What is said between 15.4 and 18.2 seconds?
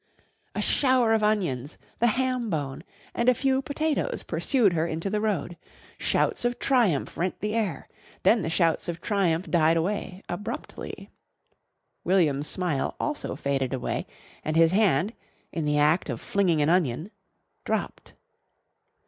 in the act of flinging an onion, dropped.